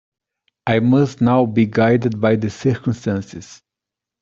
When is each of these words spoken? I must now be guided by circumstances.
I 0.65 0.79
must 0.79 1.21
now 1.21 1.45
be 1.45 1.67
guided 1.67 2.19
by 2.19 2.35
circumstances. 2.39 3.61